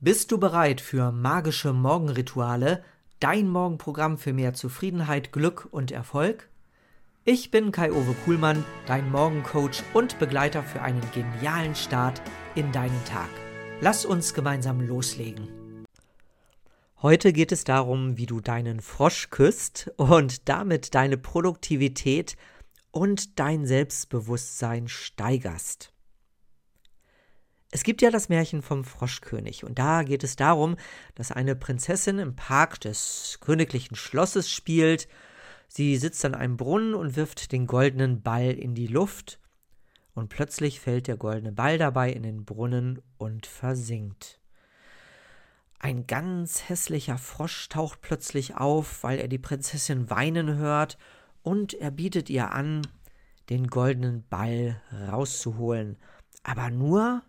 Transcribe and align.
Bist 0.00 0.30
du 0.30 0.38
bereit 0.38 0.80
für 0.80 1.10
magische 1.10 1.72
Morgenrituale, 1.72 2.84
dein 3.18 3.48
Morgenprogramm 3.48 4.16
für 4.16 4.32
mehr 4.32 4.54
Zufriedenheit, 4.54 5.32
Glück 5.32 5.66
und 5.72 5.90
Erfolg? 5.90 6.48
Ich 7.24 7.50
bin 7.50 7.72
Kai-Uwe 7.72 8.14
Kuhlmann, 8.24 8.64
dein 8.86 9.10
Morgencoach 9.10 9.82
und 9.94 10.20
Begleiter 10.20 10.62
für 10.62 10.82
einen 10.82 11.02
genialen 11.12 11.74
Start 11.74 12.22
in 12.54 12.70
deinen 12.70 13.04
Tag. 13.06 13.28
Lass 13.80 14.04
uns 14.04 14.34
gemeinsam 14.34 14.80
loslegen. 14.86 15.48
Heute 17.02 17.32
geht 17.32 17.50
es 17.50 17.64
darum, 17.64 18.16
wie 18.16 18.26
du 18.26 18.40
deinen 18.40 18.80
Frosch 18.80 19.30
küsst 19.30 19.90
und 19.96 20.48
damit 20.48 20.94
deine 20.94 21.18
Produktivität 21.18 22.36
und 22.92 23.40
dein 23.40 23.66
Selbstbewusstsein 23.66 24.86
steigerst. 24.86 25.92
Es 27.70 27.82
gibt 27.82 28.00
ja 28.00 28.10
das 28.10 28.28
Märchen 28.28 28.62
vom 28.62 28.82
Froschkönig 28.84 29.64
und 29.64 29.78
da 29.78 30.02
geht 30.02 30.24
es 30.24 30.36
darum, 30.36 30.76
dass 31.14 31.32
eine 31.32 31.54
Prinzessin 31.54 32.18
im 32.18 32.34
Park 32.34 32.80
des 32.80 33.38
königlichen 33.40 33.94
Schlosses 33.94 34.50
spielt. 34.50 35.06
Sie 35.68 35.96
sitzt 35.98 36.24
an 36.24 36.34
einem 36.34 36.56
Brunnen 36.56 36.94
und 36.94 37.16
wirft 37.16 37.52
den 37.52 37.66
goldenen 37.66 38.22
Ball 38.22 38.52
in 38.52 38.74
die 38.74 38.86
Luft 38.86 39.38
und 40.14 40.30
plötzlich 40.30 40.80
fällt 40.80 41.06
der 41.06 41.16
goldene 41.16 41.52
Ball 41.52 41.76
dabei 41.76 42.10
in 42.10 42.22
den 42.22 42.44
Brunnen 42.44 43.02
und 43.18 43.46
versinkt. 43.46 44.40
Ein 45.78 46.06
ganz 46.06 46.68
hässlicher 46.68 47.18
Frosch 47.18 47.68
taucht 47.68 48.00
plötzlich 48.00 48.56
auf, 48.56 49.04
weil 49.04 49.20
er 49.20 49.28
die 49.28 49.38
Prinzessin 49.38 50.10
weinen 50.10 50.56
hört, 50.56 50.98
und 51.42 51.72
er 51.74 51.92
bietet 51.92 52.28
ihr 52.30 52.50
an, 52.50 52.82
den 53.48 53.68
goldenen 53.68 54.26
Ball 54.28 54.82
rauszuholen, 55.08 55.96
aber 56.42 56.70
nur, 56.70 57.22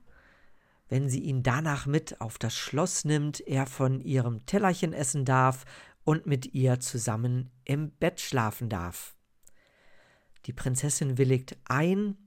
wenn 0.89 1.07
sie 1.07 1.21
ihn 1.21 1.43
danach 1.43 1.85
mit 1.85 2.19
auf 2.19 2.37
das 2.37 2.55
Schloss 2.55 3.05
nimmt, 3.05 3.39
er 3.39 3.67
von 3.67 4.01
ihrem 4.01 4.45
Tellerchen 4.45 4.91
essen 4.91 5.23
darf 5.23 5.65
und 6.03 6.25
mit 6.25 6.53
ihr 6.53 6.79
zusammen 6.79 7.51
im 7.63 7.91
Bett 7.91 8.19
schlafen 8.19 8.69
darf. 8.69 9.15
Die 10.45 10.53
Prinzessin 10.53 11.17
willigt 11.17 11.57
ein, 11.65 12.17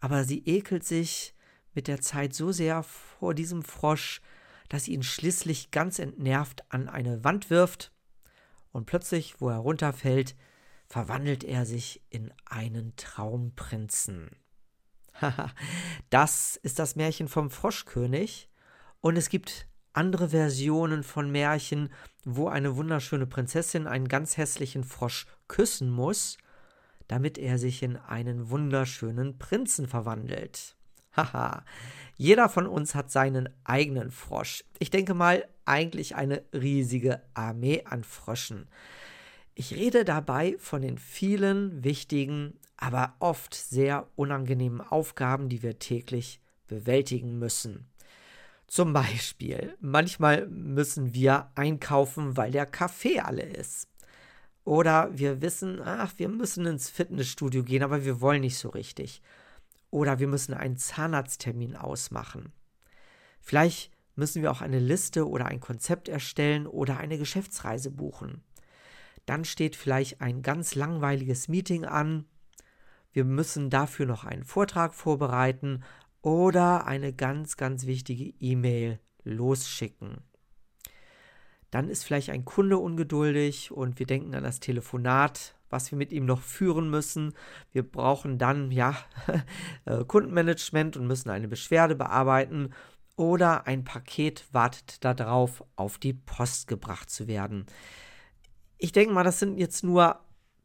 aber 0.00 0.24
sie 0.24 0.44
ekelt 0.46 0.84
sich 0.84 1.34
mit 1.74 1.88
der 1.88 2.00
Zeit 2.00 2.34
so 2.34 2.52
sehr 2.52 2.82
vor 2.82 3.34
diesem 3.34 3.62
Frosch, 3.62 4.20
dass 4.68 4.84
sie 4.84 4.92
ihn 4.92 5.02
schließlich 5.02 5.70
ganz 5.70 5.98
entnervt 5.98 6.64
an 6.68 6.88
eine 6.88 7.24
Wand 7.24 7.50
wirft, 7.50 7.92
und 8.70 8.84
plötzlich, 8.84 9.40
wo 9.40 9.48
er 9.48 9.56
runterfällt, 9.56 10.36
verwandelt 10.86 11.42
er 11.42 11.66
sich 11.66 12.02
in 12.10 12.32
einen 12.44 12.94
Traumprinzen. 12.96 14.30
das 16.10 16.56
ist 16.56 16.78
das 16.78 16.96
Märchen 16.96 17.28
vom 17.28 17.50
Froschkönig. 17.50 18.48
Und 19.00 19.16
es 19.16 19.28
gibt 19.28 19.68
andere 19.92 20.30
Versionen 20.30 21.02
von 21.02 21.30
Märchen, 21.30 21.90
wo 22.24 22.48
eine 22.48 22.76
wunderschöne 22.76 23.26
Prinzessin 23.26 23.86
einen 23.86 24.08
ganz 24.08 24.36
hässlichen 24.36 24.84
Frosch 24.84 25.26
küssen 25.48 25.90
muss, 25.90 26.38
damit 27.06 27.38
er 27.38 27.58
sich 27.58 27.82
in 27.82 27.96
einen 27.96 28.50
wunderschönen 28.50 29.38
Prinzen 29.38 29.86
verwandelt. 29.86 30.76
Haha, 31.16 31.64
jeder 32.16 32.48
von 32.48 32.66
uns 32.66 32.94
hat 32.94 33.10
seinen 33.10 33.48
eigenen 33.64 34.10
Frosch. 34.10 34.64
Ich 34.78 34.90
denke 34.90 35.14
mal, 35.14 35.48
eigentlich 35.64 36.16
eine 36.16 36.44
riesige 36.52 37.22
Armee 37.34 37.84
an 37.84 38.04
Fröschen. 38.04 38.68
Ich 39.60 39.74
rede 39.74 40.04
dabei 40.04 40.54
von 40.60 40.82
den 40.82 40.98
vielen 40.98 41.82
wichtigen, 41.82 42.56
aber 42.76 43.16
oft 43.18 43.56
sehr 43.56 44.06
unangenehmen 44.14 44.80
Aufgaben, 44.80 45.48
die 45.48 45.64
wir 45.64 45.80
täglich 45.80 46.40
bewältigen 46.68 47.40
müssen. 47.40 47.90
Zum 48.68 48.92
Beispiel, 48.92 49.76
manchmal 49.80 50.46
müssen 50.46 51.12
wir 51.12 51.50
einkaufen, 51.56 52.36
weil 52.36 52.52
der 52.52 52.66
Kaffee 52.66 53.18
alle 53.18 53.42
ist. 53.42 53.88
Oder 54.62 55.10
wir 55.18 55.42
wissen, 55.42 55.80
ach, 55.82 56.12
wir 56.18 56.28
müssen 56.28 56.64
ins 56.64 56.88
Fitnessstudio 56.88 57.64
gehen, 57.64 57.82
aber 57.82 58.04
wir 58.04 58.20
wollen 58.20 58.42
nicht 58.42 58.58
so 58.58 58.68
richtig. 58.68 59.22
Oder 59.90 60.20
wir 60.20 60.28
müssen 60.28 60.54
einen 60.54 60.76
Zahnarzttermin 60.76 61.74
ausmachen. 61.74 62.52
Vielleicht 63.40 63.90
müssen 64.14 64.40
wir 64.40 64.52
auch 64.52 64.60
eine 64.60 64.78
Liste 64.78 65.28
oder 65.28 65.46
ein 65.46 65.58
Konzept 65.58 66.08
erstellen 66.08 66.68
oder 66.68 66.98
eine 66.98 67.18
Geschäftsreise 67.18 67.90
buchen. 67.90 68.44
Dann 69.28 69.44
steht 69.44 69.76
vielleicht 69.76 70.22
ein 70.22 70.40
ganz 70.40 70.74
langweiliges 70.74 71.48
Meeting 71.48 71.84
an. 71.84 72.24
Wir 73.12 73.24
müssen 73.24 73.68
dafür 73.68 74.06
noch 74.06 74.24
einen 74.24 74.42
Vortrag 74.42 74.94
vorbereiten 74.94 75.84
oder 76.22 76.86
eine 76.86 77.12
ganz, 77.12 77.58
ganz 77.58 77.84
wichtige 77.84 78.32
E-Mail 78.40 79.00
losschicken. 79.24 80.22
Dann 81.70 81.90
ist 81.90 82.04
vielleicht 82.04 82.30
ein 82.30 82.46
Kunde 82.46 82.78
ungeduldig 82.78 83.70
und 83.70 83.98
wir 83.98 84.06
denken 84.06 84.34
an 84.34 84.44
das 84.44 84.60
Telefonat, 84.60 85.54
was 85.68 85.90
wir 85.90 85.98
mit 85.98 86.10
ihm 86.10 86.24
noch 86.24 86.40
führen 86.40 86.88
müssen. 86.88 87.34
Wir 87.70 87.82
brauchen 87.82 88.38
dann 88.38 88.70
ja 88.70 88.96
äh, 89.84 90.06
Kundenmanagement 90.06 90.96
und 90.96 91.06
müssen 91.06 91.28
eine 91.28 91.48
Beschwerde 91.48 91.96
bearbeiten 91.96 92.70
oder 93.16 93.66
ein 93.66 93.84
Paket 93.84 94.46
wartet 94.52 95.04
darauf, 95.04 95.62
auf 95.76 95.98
die 95.98 96.14
Post 96.14 96.66
gebracht 96.66 97.10
zu 97.10 97.26
werden. 97.26 97.66
Ich 98.78 98.92
denke 98.92 99.12
mal, 99.12 99.24
das 99.24 99.40
sind 99.40 99.58
jetzt 99.58 99.84
nur 99.84 100.20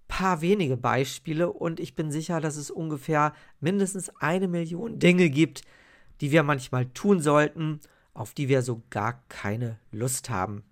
paar 0.07 0.41
wenige 0.41 0.77
Beispiele 0.77 1.51
und 1.51 1.79
ich 1.79 1.95
bin 1.95 2.11
sicher, 2.11 2.39
dass 2.39 2.55
es 2.55 2.69
ungefähr 2.69 3.33
mindestens 3.59 4.09
eine 4.17 4.47
Million 4.47 4.99
Dinge 4.99 5.29
gibt, 5.29 5.63
die 6.21 6.31
wir 6.31 6.43
manchmal 6.43 6.85
tun 6.85 7.19
sollten, 7.19 7.79
auf 8.13 8.35
die 8.35 8.47
wir 8.47 8.61
so 8.61 8.83
gar 8.91 9.23
keine 9.29 9.79
Lust 9.91 10.29
haben. 10.29 10.63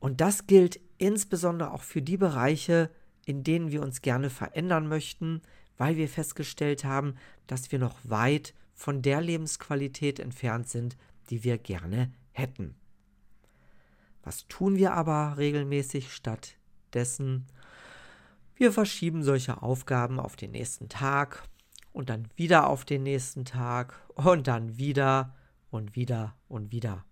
Und 0.00 0.20
das 0.20 0.46
gilt 0.46 0.80
insbesondere 0.98 1.72
auch 1.72 1.82
für 1.82 2.02
die 2.02 2.18
Bereiche, 2.18 2.90
in 3.24 3.42
denen 3.42 3.70
wir 3.70 3.82
uns 3.82 4.02
gerne 4.02 4.28
verändern 4.28 4.86
möchten, 4.86 5.40
weil 5.78 5.96
wir 5.96 6.08
festgestellt 6.08 6.84
haben, 6.84 7.14
dass 7.46 7.72
wir 7.72 7.78
noch 7.78 7.96
weit 8.04 8.52
von 8.74 9.00
der 9.00 9.22
Lebensqualität 9.22 10.20
entfernt 10.20 10.68
sind, 10.68 10.98
die 11.30 11.42
wir 11.42 11.56
gerne 11.56 12.12
hätten. 12.32 12.74
Was 14.22 14.46
tun 14.48 14.76
wir 14.76 14.92
aber 14.94 15.36
regelmäßig 15.36 16.12
stattdessen? 16.12 17.46
Wir 18.54 18.72
verschieben 18.72 19.22
solche 19.22 19.62
Aufgaben 19.62 20.20
auf 20.20 20.36
den 20.36 20.52
nächsten 20.52 20.88
Tag 20.88 21.42
und 21.92 22.10
dann 22.10 22.28
wieder 22.36 22.68
auf 22.68 22.84
den 22.84 23.02
nächsten 23.02 23.44
Tag 23.44 24.00
und 24.14 24.46
dann 24.46 24.78
wieder 24.78 25.34
und 25.70 25.96
wieder 25.96 26.36
und 26.48 26.70
wieder. 26.70 27.04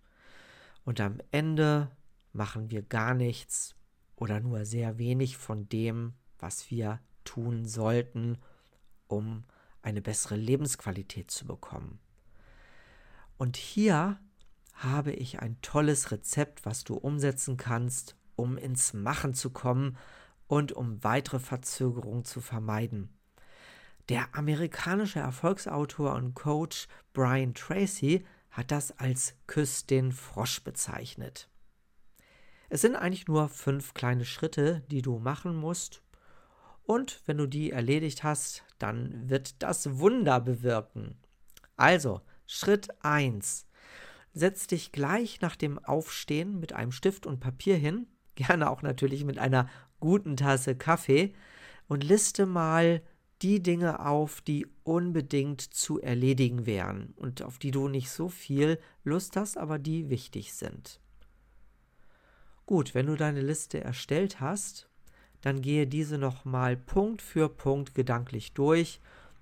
Und 0.84 1.00
am 1.00 1.18
Ende 1.30 1.90
machen 2.32 2.70
wir 2.70 2.82
gar 2.82 3.14
nichts 3.14 3.74
oder 4.16 4.40
nur 4.40 4.64
sehr 4.64 4.98
wenig 4.98 5.36
von 5.36 5.68
dem, 5.68 6.14
was 6.38 6.70
wir 6.70 7.00
tun 7.24 7.64
sollten, 7.64 8.38
um 9.08 9.44
eine 9.82 10.02
bessere 10.02 10.36
Lebensqualität 10.36 11.30
zu 11.30 11.46
bekommen. 11.46 11.98
Und 13.38 13.56
hier 13.56 14.20
habe 14.80 15.12
ich 15.12 15.40
ein 15.40 15.60
tolles 15.60 16.10
Rezept, 16.10 16.64
was 16.64 16.84
du 16.84 16.94
umsetzen 16.94 17.56
kannst, 17.56 18.16
um 18.34 18.56
ins 18.56 18.94
Machen 18.94 19.34
zu 19.34 19.50
kommen 19.50 19.96
und 20.46 20.72
um 20.72 21.04
weitere 21.04 21.38
Verzögerungen 21.38 22.24
zu 22.24 22.40
vermeiden. 22.40 23.10
Der 24.08 24.34
amerikanische 24.34 25.20
Erfolgsautor 25.20 26.14
und 26.14 26.34
Coach 26.34 26.88
Brian 27.12 27.54
Tracy 27.54 28.24
hat 28.50 28.70
das 28.70 28.98
als 28.98 29.34
Küss 29.46 29.86
den 29.86 30.12
Frosch 30.12 30.64
bezeichnet. 30.64 31.48
Es 32.68 32.80
sind 32.80 32.96
eigentlich 32.96 33.28
nur 33.28 33.48
fünf 33.48 33.94
kleine 33.94 34.24
Schritte, 34.24 34.82
die 34.90 35.02
du 35.02 35.18
machen 35.18 35.54
musst. 35.54 36.02
Und 36.84 37.20
wenn 37.26 37.36
du 37.36 37.46
die 37.46 37.70
erledigt 37.70 38.24
hast, 38.24 38.64
dann 38.78 39.28
wird 39.28 39.62
das 39.62 39.98
Wunder 39.98 40.40
bewirken. 40.40 41.16
Also, 41.76 42.22
Schritt 42.46 42.88
1 43.04 43.66
setz 44.32 44.66
dich 44.66 44.92
gleich 44.92 45.40
nach 45.40 45.56
dem 45.56 45.78
Aufstehen 45.78 46.60
mit 46.60 46.72
einem 46.72 46.92
Stift 46.92 47.26
und 47.26 47.40
Papier 47.40 47.76
hin, 47.76 48.06
gerne 48.34 48.70
auch 48.70 48.82
natürlich 48.82 49.24
mit 49.24 49.38
einer 49.38 49.68
guten 49.98 50.36
Tasse 50.36 50.76
Kaffee, 50.76 51.34
und 51.88 52.04
liste 52.04 52.46
mal 52.46 53.02
die 53.42 53.62
Dinge 53.62 54.06
auf, 54.06 54.40
die 54.42 54.66
unbedingt 54.84 55.60
zu 55.60 56.00
erledigen 56.00 56.66
wären 56.66 57.14
und 57.16 57.42
auf 57.42 57.58
die 57.58 57.72
du 57.72 57.88
nicht 57.88 58.10
so 58.10 58.28
viel 58.28 58.78
Lust 59.02 59.36
hast, 59.36 59.58
aber 59.58 59.78
die 59.78 60.08
wichtig 60.08 60.52
sind. 60.52 61.00
Gut, 62.66 62.94
wenn 62.94 63.06
du 63.06 63.16
deine 63.16 63.40
Liste 63.40 63.80
erstellt 63.80 64.40
hast, 64.40 64.88
dann 65.40 65.62
gehe 65.62 65.86
diese 65.86 66.18
nochmal 66.18 66.76
Punkt 66.76 67.22
für 67.22 67.48
Punkt 67.48 67.94
gedanklich 67.94 68.52
durch 68.52 69.00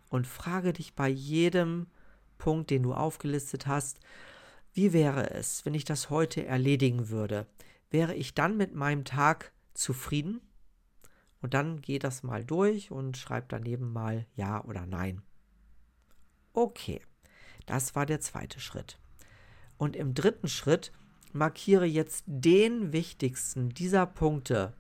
und 0.09 0.27
frage 0.27 0.73
dich 0.73 0.95
bei 0.95 1.09
jedem 1.09 1.89
Punkt, 2.39 2.71
den 2.71 2.85
du 2.85 2.95
aufgelistet 2.95 3.67
hast, 3.67 4.01
wie 4.79 4.93
wäre 4.93 5.31
es, 5.31 5.67
wenn 5.67 5.75
ich 5.75 5.85
das 5.85 6.09
heute 6.09 6.47
erledigen 6.47 7.09
würde? 7.09 7.49
Wäre 7.91 8.15
ich 8.15 8.35
dann 8.35 8.57
mit 8.57 8.77
meinem 8.77 9.05
Tag 9.05 9.51
zufrieden? 9.75 10.41
Und 11.43 11.53
dann 11.53 11.81
geh 11.81 11.99
das 11.99 12.23
mal 12.23 12.45
durch 12.45 12.93
und 12.93 13.17
schreib 13.17 13.49
daneben 13.49 13.93
mal 13.93 14.25
Ja 14.37 14.63
oder 14.63 14.87
Nein. 14.87 15.23
Okay, 16.53 17.01
das 17.67 17.97
war 17.97 18.07
der 18.07 18.21
zweite 18.21 18.61
Schritt. 18.61 19.01
Und 19.79 19.97
im 19.97 20.15
dritten 20.15 20.47
Schritt 20.47 20.93
markiere 21.33 21.85
jetzt 21.87 22.23
den 22.29 22.93
wichtigsten 22.93 23.71
dieser 23.71 24.07
Punkte, 24.07 24.75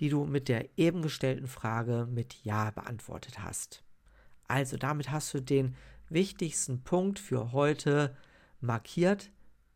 die 0.00 0.10
du 0.10 0.26
mit 0.26 0.50
der 0.50 0.78
eben 0.78 1.00
gestellten 1.00 1.46
Frage 1.46 2.06
mit 2.10 2.44
Ja 2.44 2.72
beantwortet 2.72 3.38
hast. 3.38 3.82
Also 4.48 4.76
damit 4.76 5.10
hast 5.10 5.32
du 5.32 5.40
den 5.40 5.74
wichtigsten 6.10 6.82
Punkt 6.82 7.18
für 7.18 7.52
heute 7.52 8.14
markiert, 8.66 9.30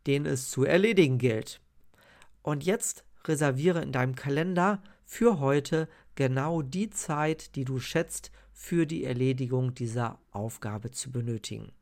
den 0.06 0.26
es 0.26 0.50
zu 0.50 0.64
erledigen 0.64 1.19
gilt. 1.19 1.60
Und 2.42 2.64
jetzt 2.64 3.04
reserviere 3.25 3.82
in 3.82 3.92
deinem 3.92 4.14
Kalender 4.14 4.82
für 5.04 5.40
heute 5.40 5.88
genau 6.14 6.62
die 6.62 6.90
Zeit, 6.90 7.54
die 7.56 7.64
du 7.64 7.78
schätzt, 7.78 8.31
für 8.52 8.87
die 8.87 9.04
Erledigung 9.04 9.75
dieser 9.75 10.19
Aufgabe 10.31 10.90
zu 10.90 11.10
benötigen. 11.10 11.72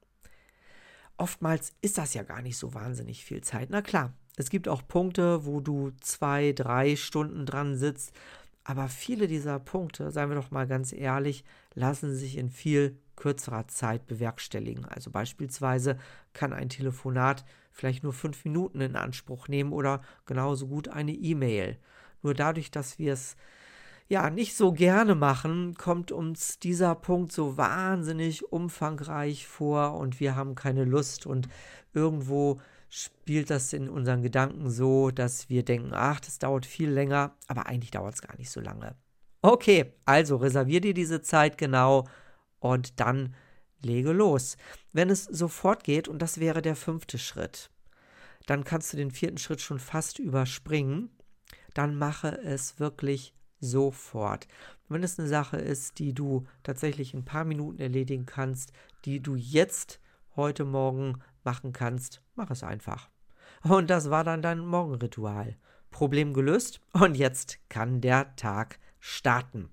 Oftmals 1.17 1.73
ist 1.81 1.99
das 1.99 2.15
ja 2.15 2.23
gar 2.23 2.43
nicht 2.43 2.57
so 2.57 2.75
wahnsinnig 2.75 3.25
viel 3.25 3.41
Zeit. 3.43 3.71
Na 3.71 3.83
klar, 3.83 4.13
es 4.37 4.51
gibt 4.51 4.69
auch 4.69 4.87
Punkte, 4.87 5.45
wo 5.45 5.61
du 5.61 5.91
zwei, 6.01 6.53
drei 6.53 6.95
Stunden 6.95 7.45
dran 7.45 7.77
sitzt, 7.77 8.13
aber 8.63 8.89
viele 8.89 9.27
dieser 9.27 9.59
Punkte, 9.59 10.13
seien 10.13 10.29
wir 10.29 10.37
doch 10.37 10.53
mal 10.53 10.69
ganz 10.69 10.93
ehrlich, 10.93 11.45
lassen 11.75 12.15
sich 12.15 12.37
in 12.37 12.51
viel 12.51 12.97
kürzerer 13.19 13.67
Zeit 13.69 14.07
bewerkstelligen. 14.07 14.85
Also 14.87 15.11
beispielsweise 15.11 15.99
kann 16.33 16.53
ein 16.53 16.69
Telefonat 16.69 17.45
vielleicht 17.73 18.03
nur 18.05 18.13
fünf 18.13 18.45
Minuten 18.45 18.81
in 18.81 18.97
Anspruch 18.97 19.49
nehmen 19.49 19.73
oder 19.73 20.01
genauso 20.25 20.69
gut 20.69 20.89
eine 20.89 21.13
E-Mail. 21.13 21.77
Nur 22.23 22.35
dadurch, 22.35 22.71
dass 22.71 22.99
wir 22.99 23.13
es 23.13 23.37
ja 24.09 24.31
nicht 24.31 24.57
so 24.57 24.73
gerne 24.73 25.15
machen, 25.15 25.75
kommt 25.75 26.13
uns 26.13 26.59
dieser 26.59 26.95
Punkt 26.95 27.33
so 27.33 27.57
wahnsinnig 27.57 28.51
umfangreich 28.53 29.47
vor 29.47 29.95
und 29.95 30.21
wir 30.21 30.35
haben 30.35 30.55
keine 30.55 30.85
Lust 30.85 31.27
und 31.27 31.49
irgendwo 31.93 32.61
spielt 32.89 33.51
das 33.51 33.73
in 33.73 33.89
unseren 33.89 34.23
Gedanken 34.23 34.71
so, 34.71 35.11
dass 35.11 35.51
wir 35.51 35.65
denken, 35.65 35.91
ach, 35.93 36.21
das 36.21 36.39
dauert 36.39 36.65
viel 36.65 36.89
länger, 36.89 37.33
aber 37.49 37.67
eigentlich 37.67 37.91
dauert 37.91 38.15
es 38.15 38.23
gar 38.23 38.37
nicht 38.39 38.51
so 38.51 38.61
lange. 38.61 38.95
Okay, 39.43 39.93
also 40.05 40.37
reservier 40.37 40.81
dir 40.81 40.95
diese 40.95 41.21
Zeit 41.21 41.59
genau 41.59 42.07
und 42.61 43.01
dann 43.01 43.35
lege 43.81 44.13
los. 44.13 44.57
Wenn 44.93 45.11
es 45.11 45.25
sofort 45.25 45.85
geht, 45.85 46.09
und 46.09 46.21
das 46.21 46.39
wäre 46.39 46.63
der 46.63 46.77
fünfte 46.77 47.19
Schritt, 47.19 47.71
dann 48.47 48.65
kannst 48.65 48.93
du 48.93 48.97
den 48.97 49.11
vierten 49.11 49.39
Schritt 49.39 49.61
schon 49.61 49.79
fast 49.79 50.19
überspringen. 50.19 51.11
Dann 51.75 51.97
mache 51.97 52.39
es 52.43 52.81
wirklich 52.81 53.35
sofort. 53.61 54.49
Wenn 54.89 55.03
es 55.03 55.19
eine 55.19 55.29
Sache 55.29 55.59
ist, 55.59 55.99
die 55.99 56.15
du 56.15 56.47
tatsächlich 56.63 57.13
in 57.13 57.21
ein 57.21 57.25
paar 57.25 57.45
Minuten 57.45 57.81
erledigen 57.81 58.27
kannst, 58.27 58.73
die 59.05 59.21
du 59.21 59.37
jetzt 59.37 60.01
heute 60.35 60.65
Morgen 60.65 61.21
machen 61.45 61.73
kannst, 61.73 62.23
mach 62.37 62.51
es 62.51 62.63
einfach. 62.63 63.11
Und 63.63 63.91
das 63.91 64.09
war 64.09 64.25
dann 64.25 64.41
dein 64.41 64.61
Morgenritual. 64.61 65.57
Problem 65.91 66.33
gelöst 66.33 66.81
und 66.93 67.17
jetzt 67.17 67.59
kann 67.69 68.01
der 68.01 68.35
Tag 68.37 68.79
starten. 68.99 69.71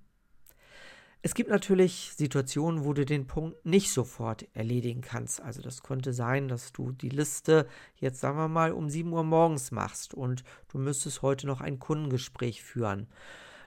Es 1.26 1.34
gibt 1.34 1.50
natürlich 1.50 2.12
Situationen, 2.16 2.86
wo 2.86 2.94
du 2.94 3.04
den 3.04 3.26
Punkt 3.26 3.66
nicht 3.66 3.92
sofort 3.92 4.46
erledigen 4.54 5.02
kannst. 5.02 5.42
Also 5.42 5.60
das 5.60 5.82
könnte 5.82 6.14
sein, 6.14 6.48
dass 6.48 6.72
du 6.72 6.92
die 6.92 7.10
Liste 7.10 7.66
jetzt 7.96 8.20
sagen 8.20 8.38
wir 8.38 8.48
mal 8.48 8.72
um 8.72 8.92
7 8.92 9.12
Uhr 9.12 9.24
morgens 9.24 9.72
machst 9.72 10.14
und 10.14 10.44
du 10.68 10.78
müsstest 10.78 11.24
heute 11.24 11.48
noch 11.48 11.62
ein 11.62 11.80
Kundengespräch 11.80 12.62
führen. 12.62 13.08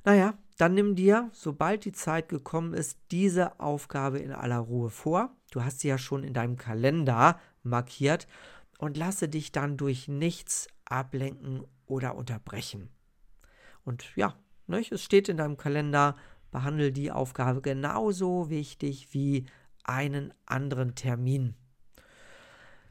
Naja, 0.05 0.39
dann 0.57 0.75
nimm 0.75 0.95
dir, 0.95 1.31
sobald 1.33 1.85
die 1.85 1.91
Zeit 1.91 2.29
gekommen 2.29 2.75
ist, 2.75 2.97
diese 3.11 3.59
Aufgabe 3.59 4.21
in 4.21 4.31
aller 4.31 4.59
Ruhe 4.59 4.89
vor. 4.89 5.35
Du 5.51 5.65
hast 5.65 5.81
sie 5.81 5.89
ja 5.89 5.99
schon 5.99 6.23
in 6.23 6.35
deinem 6.35 6.59
Kalender 6.59 7.41
markiert 7.65 8.29
und 8.79 8.97
lasse 8.97 9.29
dich 9.29 9.51
dann 9.51 9.77
durch 9.77 10.07
nichts 10.07 10.69
ablenken 10.85 11.65
oder 11.87 12.15
unterbrechen. 12.15 12.89
Und 13.85 14.15
ja, 14.15 14.37
ne, 14.69 14.81
es 14.89 15.03
steht 15.03 15.29
in 15.29 15.39
deinem 15.39 15.57
Kalender, 15.57 16.15
behandle 16.51 16.93
die 16.93 17.11
Aufgabe 17.11 17.61
genauso 17.61 18.51
wichtig 18.51 19.09
wie 19.13 19.47
einen 19.85 20.33
anderen 20.47 20.95
Termin. 20.95 21.55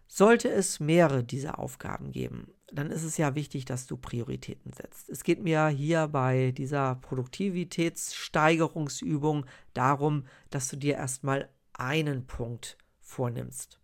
Sollte 0.07 0.49
es 0.49 0.79
mehrere 0.79 1.23
dieser 1.23 1.59
Aufgaben 1.59 2.11
geben, 2.11 2.51
dann 2.71 2.91
ist 2.91 3.03
es 3.03 3.17
ja 3.17 3.35
wichtig, 3.35 3.65
dass 3.65 3.87
du 3.87 3.97
Prioritäten 3.97 4.71
setzt. 4.73 5.09
Es 5.09 5.23
geht 5.23 5.41
mir 5.41 5.67
hier 5.67 6.07
bei 6.07 6.51
dieser 6.51 6.95
Produktivitätssteigerungsübung 6.95 9.45
darum, 9.73 10.25
dass 10.49 10.67
du 10.69 10.75
dir 10.75 10.95
erstmal 10.95 11.49
einen 11.73 12.27
Punkt 12.27 12.77
vornimmst. 12.99 13.79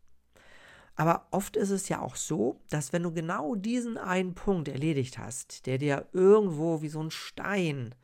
Aber 0.95 1.27
oft 1.31 1.57
ist 1.57 1.71
es 1.71 1.89
ja 1.89 2.01
auch 2.01 2.15
so, 2.15 2.61
dass 2.69 2.93
wenn 2.93 3.03
du 3.03 3.11
genau 3.11 3.55
diesen 3.55 3.97
einen 3.97 4.35
Punkt 4.35 4.67
erledigt 4.67 5.17
hast, 5.17 5.65
der 5.65 5.77
dir 5.77 6.07
irgendwo 6.11 6.81
wie 6.81 6.89
so 6.89 7.01
ein 7.01 7.09
Stein 7.09 7.95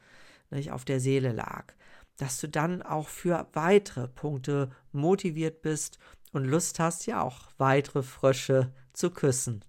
nicht, 0.52 0.72
auf 0.72 0.86
der 0.86 1.00
Seele 1.00 1.32
lag, 1.32 1.74
dass 2.18 2.40
du 2.40 2.48
dann 2.48 2.82
auch 2.82 3.08
für 3.08 3.48
weitere 3.54 4.08
Punkte 4.08 4.70
motiviert 4.92 5.62
bist 5.62 6.00
und 6.32 6.46
Lust 6.46 6.80
hast, 6.80 7.06
ja 7.06 7.22
auch 7.22 7.42
weitere 7.58 8.04
Frösche 8.04 8.74
zu 8.94 9.10
küssen. 9.10 9.64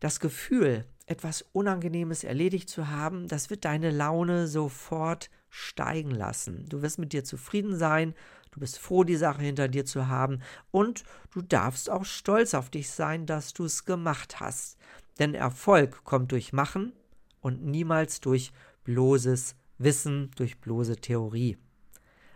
Das 0.00 0.20
Gefühl, 0.20 0.84
etwas 1.06 1.44
Unangenehmes 1.52 2.24
erledigt 2.24 2.68
zu 2.68 2.88
haben, 2.88 3.28
das 3.28 3.50
wird 3.50 3.64
deine 3.64 3.90
Laune 3.90 4.46
sofort 4.46 5.28
steigen 5.48 6.12
lassen. 6.12 6.66
Du 6.68 6.82
wirst 6.82 6.98
mit 6.98 7.12
dir 7.12 7.24
zufrieden 7.24 7.76
sein, 7.76 8.14
du 8.52 8.60
bist 8.60 8.78
froh, 8.78 9.04
die 9.04 9.16
Sache 9.16 9.42
hinter 9.42 9.68
dir 9.68 9.84
zu 9.84 10.06
haben 10.08 10.40
und 10.70 11.04
du 11.32 11.42
darfst 11.42 11.90
auch 11.90 12.04
stolz 12.04 12.54
auf 12.54 12.70
dich 12.70 12.90
sein, 12.90 13.26
dass 13.26 13.52
du 13.52 13.64
es 13.64 13.84
gemacht 13.84 14.40
hast. 14.40 14.78
Denn 15.18 15.34
Erfolg 15.34 16.04
kommt 16.04 16.32
durch 16.32 16.52
Machen 16.52 16.92
und 17.40 17.64
niemals 17.64 18.20
durch 18.20 18.52
bloßes 18.84 19.56
Wissen 19.78 20.30
durch 20.36 20.60
bloße 20.60 20.96
Theorie. 20.96 21.56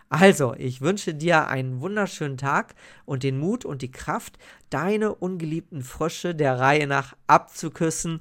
Also, 0.08 0.54
ich 0.54 0.80
wünsche 0.80 1.14
dir 1.14 1.48
einen 1.48 1.80
wunderschönen 1.80 2.36
Tag 2.36 2.74
und 3.04 3.22
den 3.22 3.38
Mut 3.38 3.64
und 3.64 3.82
die 3.82 3.90
Kraft, 3.90 4.38
deine 4.70 5.14
ungeliebten 5.14 5.82
Frösche 5.82 6.34
der 6.34 6.60
Reihe 6.60 6.86
nach 6.86 7.16
abzuküssen. 7.26 8.20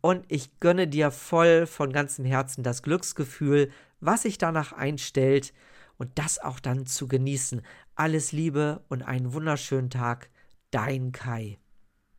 Und 0.00 0.24
ich 0.28 0.58
gönne 0.58 0.88
dir 0.88 1.10
voll 1.10 1.66
von 1.66 1.92
ganzem 1.92 2.24
Herzen 2.24 2.62
das 2.62 2.82
Glücksgefühl, 2.82 3.70
was 4.00 4.22
sich 4.22 4.38
danach 4.38 4.72
einstellt 4.72 5.52
und 5.96 6.10
das 6.16 6.38
auch 6.38 6.60
dann 6.60 6.86
zu 6.86 7.08
genießen. 7.08 7.62
Alles 7.94 8.32
Liebe 8.32 8.82
und 8.88 9.02
einen 9.02 9.32
wunderschönen 9.32 9.90
Tag, 9.90 10.30
dein 10.70 11.12
Kai. 11.12 11.58